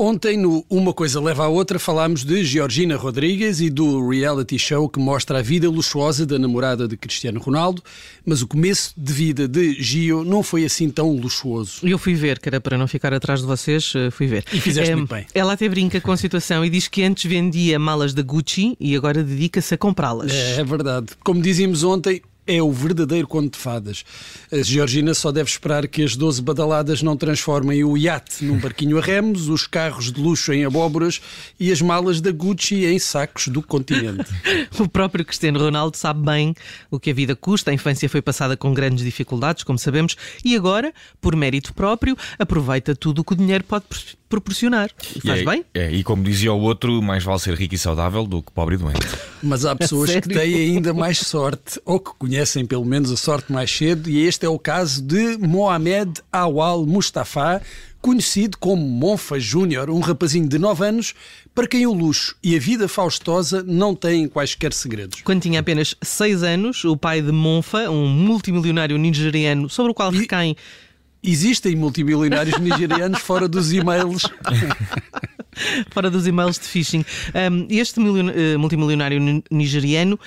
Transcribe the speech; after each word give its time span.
Ontem, 0.00 0.36
no 0.36 0.64
Uma 0.70 0.94
Coisa 0.94 1.20
Leva 1.20 1.46
à 1.46 1.48
Outra, 1.48 1.76
falámos 1.76 2.24
de 2.24 2.44
Georgina 2.44 2.96
Rodrigues 2.96 3.60
e 3.60 3.68
do 3.68 4.08
reality 4.08 4.56
show 4.56 4.88
que 4.88 5.00
mostra 5.00 5.40
a 5.40 5.42
vida 5.42 5.68
luxuosa 5.68 6.24
da 6.24 6.38
namorada 6.38 6.86
de 6.86 6.96
Cristiano 6.96 7.40
Ronaldo, 7.40 7.82
mas 8.24 8.40
o 8.40 8.46
começo 8.46 8.94
de 8.96 9.12
vida 9.12 9.48
de 9.48 9.74
Gio 9.82 10.22
não 10.22 10.40
foi 10.40 10.64
assim 10.64 10.88
tão 10.88 11.16
luxuoso. 11.16 11.80
Eu 11.82 11.98
fui 11.98 12.14
ver, 12.14 12.38
que 12.38 12.48
era 12.48 12.60
para 12.60 12.78
não 12.78 12.86
ficar 12.86 13.12
atrás 13.12 13.40
de 13.40 13.46
vocês, 13.46 13.92
eh, 13.96 14.08
fui 14.12 14.28
ver. 14.28 14.44
E 14.52 14.60
fizeste 14.60 14.94
muito 14.94 15.12
bem. 15.12 15.26
Ela 15.34 15.54
até 15.54 15.68
brinca 15.68 16.00
com 16.00 16.12
a 16.12 16.16
situação 16.16 16.64
e 16.64 16.70
diz 16.70 16.86
que 16.86 17.02
antes 17.02 17.28
vendia 17.28 17.76
malas 17.76 18.14
da 18.14 18.22
Gucci 18.22 18.76
e 18.78 18.94
agora 18.94 19.24
dedica-se 19.24 19.74
a 19.74 19.78
comprá-las. 19.78 20.32
É, 20.32 20.60
é 20.60 20.64
verdade. 20.64 21.08
Como 21.24 21.42
dizíamos 21.42 21.82
ontem, 21.82 22.22
é 22.48 22.62
o 22.62 22.72
verdadeiro 22.72 23.28
conto 23.28 23.52
de 23.52 23.58
fadas. 23.58 24.04
A 24.50 24.62
Georgina 24.62 25.12
só 25.12 25.30
deve 25.30 25.50
esperar 25.50 25.86
que 25.86 26.02
as 26.02 26.16
12 26.16 26.40
badaladas 26.40 27.02
não 27.02 27.14
transformem 27.14 27.84
o 27.84 27.96
iate 27.96 28.42
num 28.46 28.58
barquinho 28.58 28.96
a 28.98 29.02
remos, 29.02 29.48
os 29.48 29.66
carros 29.66 30.10
de 30.10 30.20
luxo 30.20 30.50
em 30.54 30.64
abóboras 30.64 31.20
e 31.60 31.70
as 31.70 31.82
malas 31.82 32.22
da 32.22 32.32
Gucci 32.32 32.86
em 32.86 32.98
sacos 32.98 33.48
do 33.48 33.60
continente. 33.62 34.30
o 34.80 34.88
próprio 34.88 35.26
Cristiano 35.26 35.60
Ronaldo 35.60 35.98
sabe 35.98 36.24
bem 36.24 36.54
o 36.90 36.98
que 36.98 37.10
a 37.10 37.14
vida 37.14 37.36
custa. 37.36 37.70
A 37.70 37.74
infância 37.74 38.08
foi 38.08 38.22
passada 38.22 38.56
com 38.56 38.72
grandes 38.72 39.04
dificuldades, 39.04 39.62
como 39.62 39.78
sabemos, 39.78 40.16
e 40.42 40.56
agora, 40.56 40.92
por 41.20 41.36
mérito 41.36 41.74
próprio, 41.74 42.16
aproveita 42.38 42.96
tudo 42.96 43.20
o 43.20 43.24
que 43.24 43.34
o 43.34 43.36
dinheiro 43.36 43.64
pode 43.64 43.84
proporcionar. 44.28 44.90
Faz 45.24 45.40
é, 45.40 45.44
bem? 45.44 45.64
É, 45.74 45.90
e 45.90 46.04
como 46.04 46.22
dizia 46.22 46.52
o 46.52 46.60
outro, 46.60 47.00
mais 47.02 47.24
vale 47.24 47.38
ser 47.38 47.54
rico 47.54 47.74
e 47.74 47.78
saudável 47.78 48.26
do 48.26 48.42
que 48.42 48.52
pobre 48.52 48.74
e 48.74 48.78
doente. 48.78 49.06
Mas 49.42 49.64
há 49.64 49.74
pessoas 49.76 50.10
que 50.10 50.28
têm 50.28 50.54
ainda 50.54 50.92
mais 50.92 51.18
sorte, 51.18 51.80
ou 51.84 51.98
que 51.98 52.10
conhecem 52.18 52.66
pelo 52.66 52.84
menos 52.84 53.10
a 53.10 53.16
sorte 53.16 53.52
mais 53.52 53.70
cedo, 53.70 54.08
e 54.08 54.18
este 54.26 54.44
é 54.44 54.48
o 54.48 54.58
caso 54.58 55.02
de 55.02 55.38
Mohamed 55.38 56.20
Awal 56.30 56.84
Mustafa, 56.84 57.62
conhecido 58.00 58.56
como 58.58 58.82
Monfa 58.82 59.40
Júnior, 59.40 59.90
um 59.90 60.00
rapazinho 60.00 60.48
de 60.48 60.58
9 60.58 60.84
anos, 60.84 61.14
para 61.54 61.66
quem 61.66 61.86
o 61.86 61.92
luxo 61.92 62.36
e 62.42 62.54
a 62.54 62.58
vida 62.58 62.86
faustosa 62.86 63.64
não 63.66 63.94
têm 63.94 64.28
quaisquer 64.28 64.72
segredos. 64.72 65.20
Quando 65.22 65.42
tinha 65.42 65.58
apenas 65.58 65.96
6 66.00 66.42
anos, 66.42 66.84
o 66.84 66.96
pai 66.96 67.20
de 67.20 67.32
Monfa, 67.32 67.90
um 67.90 68.06
multimilionário 68.06 68.96
nigeriano 68.96 69.68
sobre 69.68 69.90
o 69.90 69.94
qual 69.94 70.10
recaem 70.10 70.56
Existem 71.22 71.74
multimilionários 71.74 72.58
nigerianos 72.60 73.20
fora 73.20 73.48
dos 73.48 73.72
e-mails. 73.72 74.22
fora 75.90 76.10
dos 76.10 76.26
e-mails 76.26 76.58
de 76.58 76.66
phishing. 76.66 77.04
Um, 77.34 77.66
este 77.68 77.98
uh, 78.00 78.58
multimilionário 78.58 79.42
nigeriano 79.50 80.18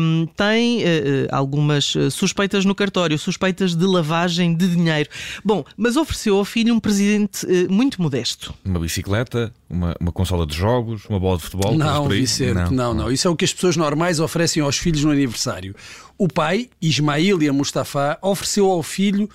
um, 0.00 0.26
tem 0.36 0.82
uh, 0.82 0.86
algumas 1.30 1.94
suspeitas 2.10 2.64
no 2.64 2.74
cartório, 2.74 3.18
suspeitas 3.18 3.74
de 3.74 3.86
lavagem 3.86 4.54
de 4.54 4.68
dinheiro. 4.68 5.08
Bom, 5.44 5.64
mas 5.76 5.96
ofereceu 5.96 6.36
ao 6.36 6.44
filho 6.44 6.74
um 6.74 6.80
presente 6.80 7.46
uh, 7.46 7.72
muito 7.72 8.00
modesto. 8.00 8.54
Uma 8.64 8.80
bicicleta, 8.80 9.52
uma, 9.68 9.94
uma 9.98 10.12
consola 10.12 10.46
de 10.46 10.54
jogos, 10.54 11.06
uma 11.06 11.18
bola 11.18 11.38
de 11.38 11.44
futebol. 11.44 11.76
Não, 11.76 12.08
Vicente, 12.08 12.54
não, 12.54 12.70
não, 12.70 12.94
não. 12.94 13.12
Isso 13.12 13.26
é 13.26 13.30
o 13.30 13.36
que 13.36 13.44
as 13.44 13.52
pessoas 13.52 13.76
normais 13.76 14.20
oferecem 14.20 14.62
aos 14.62 14.76
filhos 14.76 15.02
no 15.04 15.10
aniversário. 15.10 15.74
O 16.16 16.28
pai, 16.28 16.68
Ismail 16.80 17.52
Mustafa, 17.52 18.18
ofereceu 18.22 18.70
ao 18.70 18.82
filho 18.82 19.28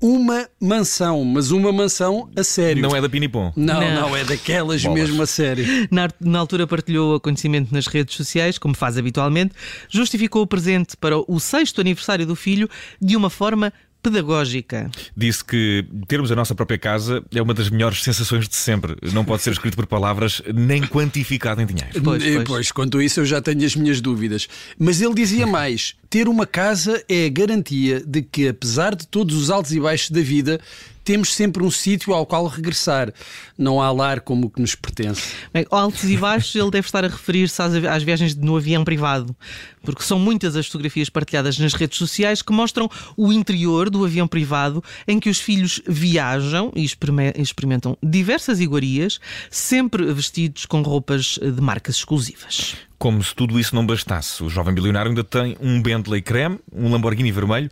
uma 0.00 0.48
mansão, 0.60 1.24
mas 1.24 1.50
uma 1.50 1.72
mansão 1.72 2.30
a 2.36 2.44
sério. 2.44 2.82
Não 2.82 2.94
é 2.94 3.00
da 3.00 3.08
Pinipom. 3.08 3.52
Não, 3.56 3.80
não, 3.80 3.94
não, 3.94 4.16
é 4.16 4.24
daquelas 4.24 4.82
Bolas. 4.82 5.00
mesmo 5.00 5.22
a 5.22 5.26
sério. 5.26 5.64
Na, 5.90 6.08
na, 6.20 6.38
altura 6.38 6.66
partilhou 6.66 7.16
o 7.16 7.20
conhecimento 7.20 7.72
nas 7.72 7.86
redes 7.86 8.14
sociais, 8.16 8.58
como 8.58 8.74
faz 8.74 8.98
habitualmente, 8.98 9.54
justificou 9.88 10.42
o 10.42 10.46
presente 10.46 10.96
para 10.96 11.16
o 11.18 11.40
sexto 11.40 11.80
aniversário 11.80 12.26
do 12.26 12.36
filho 12.36 12.68
de 13.00 13.16
uma 13.16 13.30
forma 13.30 13.72
pedagógica. 14.02 14.88
Disse 15.16 15.44
que 15.44 15.84
termos 16.06 16.30
a 16.30 16.36
nossa 16.36 16.54
própria 16.54 16.78
casa 16.78 17.24
é 17.34 17.42
uma 17.42 17.52
das 17.52 17.68
melhores 17.68 18.02
sensações 18.02 18.48
de 18.48 18.54
sempre. 18.54 18.96
Não 19.12 19.24
pode 19.24 19.42
ser 19.42 19.50
escrito 19.50 19.74
por 19.76 19.86
palavras 19.86 20.40
nem 20.54 20.82
quantificado 20.82 21.60
em 21.60 21.66
dinheiro. 21.66 22.00
Pois, 22.02 22.22
pois. 22.22 22.44
pois, 22.44 22.72
quanto 22.72 22.98
a 22.98 23.04
isso 23.04 23.20
eu 23.20 23.24
já 23.24 23.40
tenho 23.40 23.64
as 23.64 23.74
minhas 23.74 24.00
dúvidas. 24.00 24.48
Mas 24.78 25.00
ele 25.00 25.14
dizia 25.14 25.46
mais: 25.48 25.96
ter 26.16 26.28
uma 26.30 26.46
casa 26.46 27.04
é 27.10 27.26
a 27.26 27.28
garantia 27.28 28.00
de 28.00 28.22
que, 28.22 28.48
apesar 28.48 28.94
de 28.94 29.06
todos 29.06 29.36
os 29.36 29.50
altos 29.50 29.72
e 29.72 29.78
baixos 29.78 30.10
da 30.10 30.22
vida, 30.22 30.58
temos 31.04 31.34
sempre 31.34 31.62
um 31.62 31.70
sítio 31.70 32.14
ao 32.14 32.24
qual 32.24 32.46
regressar. 32.46 33.12
Não 33.58 33.82
há 33.82 33.92
lar 33.92 34.22
como 34.22 34.46
o 34.46 34.50
que 34.50 34.58
nos 34.58 34.74
pertence. 34.74 35.34
Bem, 35.52 35.66
altos 35.70 36.04
e 36.04 36.16
baixos, 36.16 36.54
ele 36.54 36.70
deve 36.70 36.88
estar 36.88 37.04
a 37.04 37.08
referir-se 37.08 37.60
às, 37.60 37.74
às 37.84 38.02
viagens 38.02 38.34
no 38.34 38.56
avião 38.56 38.82
privado, 38.82 39.36
porque 39.82 40.02
são 40.02 40.18
muitas 40.18 40.56
as 40.56 40.64
fotografias 40.64 41.10
partilhadas 41.10 41.58
nas 41.58 41.74
redes 41.74 41.98
sociais 41.98 42.40
que 42.40 42.50
mostram 42.50 42.90
o 43.14 43.30
interior 43.30 43.90
do 43.90 44.02
avião 44.02 44.26
privado 44.26 44.82
em 45.06 45.20
que 45.20 45.28
os 45.28 45.38
filhos 45.38 45.82
viajam 45.86 46.72
e 46.74 46.82
experimentam 46.82 47.94
diversas 48.02 48.58
iguarias, 48.58 49.20
sempre 49.50 50.10
vestidos 50.14 50.64
com 50.64 50.80
roupas 50.80 51.38
de 51.38 51.60
marcas 51.60 51.96
exclusivas. 51.96 52.74
Como 52.98 53.22
se 53.22 53.34
tudo 53.34 53.60
isso 53.60 53.74
não 53.74 53.84
bastasse, 53.84 54.42
o 54.42 54.48
jovem 54.48 54.74
bilionário 54.74 55.10
ainda 55.10 55.22
tem 55.22 55.56
um 55.60 55.82
Bentley 55.82 56.22
creme, 56.22 56.58
um 56.72 56.90
Lamborghini 56.90 57.30
vermelho 57.30 57.70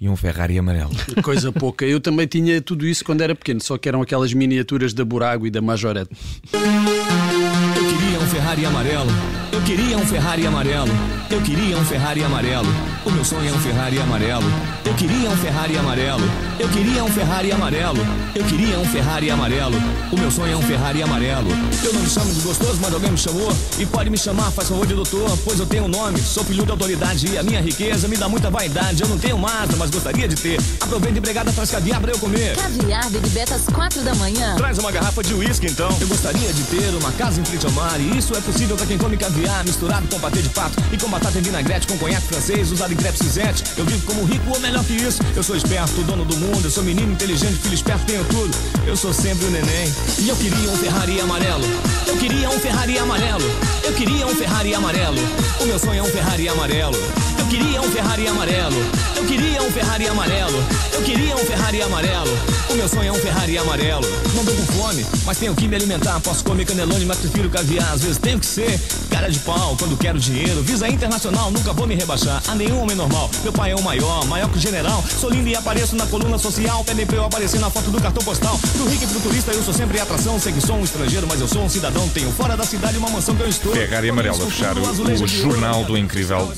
e 0.00 0.08
um 0.08 0.16
Ferrari 0.16 0.58
amarelo. 0.58 0.90
Coisa 1.22 1.52
pouca. 1.52 1.86
Eu 1.86 2.00
também 2.00 2.26
tinha 2.26 2.60
tudo 2.60 2.86
isso 2.86 3.04
quando 3.04 3.20
era 3.20 3.34
pequeno, 3.34 3.60
só 3.60 3.78
que 3.78 3.88
eram 3.88 4.02
aquelas 4.02 4.32
miniaturas 4.32 4.92
da 4.92 5.04
Burago 5.04 5.46
e 5.46 5.50
da 5.50 5.62
Majorette. 5.62 6.10
Eu 6.52 7.98
queria 7.98 8.18
um 8.18 8.26
Ferrari 8.26 8.66
amarelo. 8.66 9.45
Eu 9.56 9.62
queria 9.62 9.96
um 9.96 10.04
Ferrari 10.04 10.46
amarelo. 10.46 10.92
Eu 11.30 11.40
queria 11.40 11.78
um 11.78 11.84
Ferrari 11.86 12.22
amarelo. 12.22 12.68
O 13.06 13.10
meu 13.10 13.24
sonho 13.24 13.48
é 13.48 13.52
um 13.52 13.58
Ferrari 13.58 13.98
amarelo. 13.98 14.44
Eu 14.84 14.94
queria 14.94 15.30
um 15.30 15.36
Ferrari 15.38 15.78
amarelo. 15.78 16.24
Eu 16.58 16.68
queria 16.68 17.02
um 17.02 17.08
Ferrari 17.08 17.52
amarelo. 17.52 17.98
Eu 18.34 18.44
queria 18.44 18.78
um 18.78 18.84
Ferrari 18.84 19.30
amarelo. 19.30 19.76
O 20.12 20.18
meu 20.18 20.30
sonho 20.30 20.52
é 20.52 20.56
um 20.56 20.62
Ferrari 20.62 21.02
amarelo. 21.02 21.48
Eu 21.82 21.92
não 21.94 22.02
me 22.02 22.08
chamo 22.08 22.34
de 22.34 22.40
gostoso, 22.40 22.78
mas 22.82 22.92
alguém 22.92 23.10
me 23.10 23.16
chamou. 23.16 23.50
E 23.78 23.86
pode 23.86 24.10
me 24.10 24.18
chamar, 24.18 24.50
faz 24.50 24.68
favor 24.68 24.86
de 24.86 24.94
doutor, 24.94 25.38
pois 25.42 25.58
eu 25.58 25.64
tenho 25.64 25.84
um 25.84 25.88
nome. 25.88 26.20
Sou 26.20 26.44
filho 26.44 26.64
de 26.64 26.70
autoridade 26.70 27.26
e 27.26 27.38
a 27.38 27.42
minha 27.42 27.62
riqueza 27.62 28.06
me 28.08 28.16
dá 28.18 28.28
muita 28.28 28.50
vaidade. 28.50 29.02
Eu 29.02 29.08
não 29.08 29.16
tenho 29.16 29.38
massa, 29.38 29.74
mas 29.78 29.88
gostaria 29.88 30.28
de 30.28 30.36
ter. 30.36 30.60
Aproveita 30.82 31.18
empregada, 31.18 31.50
traz 31.50 31.70
caviar 31.70 31.98
pra 31.98 32.12
eu 32.12 32.18
comer. 32.18 32.54
Caviar, 32.56 33.08
Baby 33.10 33.30
Beta, 33.30 33.54
às 33.54 33.64
quatro 33.64 34.02
da 34.02 34.14
manhã. 34.16 34.54
Traz 34.56 34.78
uma 34.78 34.92
garrafa 34.92 35.22
de 35.22 35.32
uísque, 35.32 35.66
então. 35.66 35.88
Eu 35.98 36.08
gostaria 36.08 36.52
de 36.52 36.62
ter 36.64 36.94
uma 37.00 37.10
casa 37.12 37.40
em 37.40 37.44
frente 37.44 37.64
ao 37.64 37.72
mar. 37.72 37.98
E 37.98 38.18
isso 38.18 38.36
é 38.36 38.40
possível 38.40 38.76
pra 38.76 38.84
quem 38.84 38.98
come 38.98 39.16
caviar, 39.16 39.45
misturado 39.64 40.06
com 40.08 40.18
patê 40.18 40.42
de 40.42 40.48
pato 40.50 40.76
e 40.92 40.98
com 40.98 41.08
batata 41.08 41.38
em 41.38 41.42
vinagrete, 41.42 41.86
com 41.86 41.96
conhaque 41.98 42.26
francês, 42.26 42.72
usado 42.72 42.92
em 42.92 42.96
crepe 42.96 43.18
cinzete. 43.18 43.64
Eu 43.76 43.84
vivo 43.84 44.04
como 44.06 44.24
rico 44.24 44.50
ou 44.50 44.60
melhor 44.60 44.84
que 44.84 44.94
isso. 44.94 45.20
Eu 45.34 45.42
sou 45.42 45.56
esperto, 45.56 46.02
dono 46.02 46.24
do 46.24 46.36
mundo. 46.36 46.64
Eu 46.64 46.70
sou 46.70 46.82
menino 46.82 47.12
inteligente, 47.12 47.54
filho 47.54 47.74
esperto, 47.74 48.04
tenho 48.06 48.24
tudo. 48.24 48.56
Eu 48.86 48.96
sou 48.96 49.12
sempre 49.12 49.46
o 49.46 49.50
neném. 49.50 49.92
E 50.18 50.28
eu 50.28 50.36
queria 50.36 50.70
um 50.70 50.76
Ferrari 50.76 51.20
amarelo. 51.20 51.64
Eu 52.06 52.16
queria 52.16 52.48
um 52.48 52.58
Ferrari 52.58 52.98
amarelo. 52.98 53.44
Eu 53.84 53.92
queria 53.92 54.26
um 54.26 54.34
Ferrari 54.34 54.74
amarelo. 54.74 55.18
O 55.60 55.64
meu 55.64 55.78
sonho 55.78 56.00
é 56.00 56.02
um 56.02 56.10
Ferrari 56.10 56.48
amarelo. 56.48 57.35
Eu 57.46 57.50
queria 57.50 57.80
um 57.80 57.90
Ferrari 57.92 58.26
amarelo. 58.26 58.76
Eu 59.14 59.24
queria 59.24 59.62
um 59.62 59.70
Ferrari 59.70 60.08
amarelo. 60.08 60.64
Eu 60.92 61.02
queria 61.02 61.36
um 61.36 61.44
Ferrari 61.44 61.80
amarelo. 61.80 62.38
O 62.68 62.74
meu 62.74 62.88
sonho 62.88 63.08
é 63.08 63.12
um 63.12 63.20
Ferrari 63.20 63.56
amarelo. 63.56 64.04
Não 64.34 64.44
tô 64.44 64.50
com 64.50 64.66
fome, 64.72 65.06
mas 65.24 65.38
tenho 65.38 65.54
que 65.54 65.68
me 65.68 65.76
alimentar. 65.76 66.18
Posso 66.18 66.42
comer 66.42 66.64
canelone, 66.64 67.04
mas 67.04 67.18
prefiro 67.18 67.48
caviar. 67.48 67.92
Às 67.92 68.02
vezes 68.02 68.18
tenho 68.18 68.40
que 68.40 68.46
ser 68.46 68.80
cara 69.08 69.30
de 69.30 69.38
pau 69.38 69.76
quando 69.78 69.96
quero 69.96 70.18
dinheiro. 70.18 70.60
Visa 70.62 70.88
internacional, 70.88 71.52
nunca 71.52 71.72
vou 71.72 71.86
me 71.86 71.94
rebaixar 71.94 72.42
a 72.48 72.54
nenhum 72.56 72.80
homem 72.80 72.96
normal. 72.96 73.30
Meu 73.44 73.52
pai 73.52 73.70
é 73.70 73.76
o 73.76 73.82
maior, 73.82 74.26
maior 74.26 74.50
que 74.50 74.58
o 74.58 74.60
general. 74.60 75.04
Sou 75.20 75.30
lindo 75.30 75.48
e 75.48 75.54
apareço 75.54 75.94
na 75.94 76.06
coluna 76.06 76.38
social. 76.38 76.82
Pra 76.82 76.94
eu 77.16 77.24
aparecer 77.24 77.60
na 77.60 77.70
foto 77.70 77.92
do 77.92 78.00
cartão 78.00 78.24
postal. 78.24 78.58
Pro 78.72 78.88
rico 78.88 79.04
e 79.04 79.06
pro 79.06 79.20
turista 79.20 79.52
eu 79.52 79.62
sou 79.62 79.72
sempre 79.72 80.00
atração. 80.00 80.40
Sei 80.40 80.52
que 80.52 80.60
sou 80.60 80.74
um 80.74 80.82
estrangeiro, 80.82 81.28
mas 81.28 81.40
eu 81.40 81.46
sou 81.46 81.62
um 81.62 81.68
cidadão. 81.68 82.08
Tenho 82.08 82.32
fora 82.32 82.56
da 82.56 82.64
cidade 82.64 82.98
uma 82.98 83.08
mansão 83.08 83.36
que 83.36 83.42
eu 83.42 83.48
estou. 83.48 83.72
Ferrari 83.72 84.10
amarelo 84.10 84.50
fechar 84.50 84.76
o, 84.76 84.82
o 84.82 85.26
Jornal 85.28 85.84
do 85.84 85.96
Incrível 85.96 86.52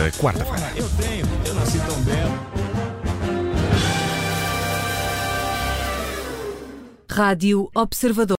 desta 0.00 0.22
quarta-feira. 0.22 0.72
Eu 0.76 0.88
tenho, 0.96 1.26
eu 1.46 1.54
nasci 1.54 1.78
tão 1.78 2.00
belo. 2.02 2.50
Rádio 7.10 7.70
Observador. 7.74 8.36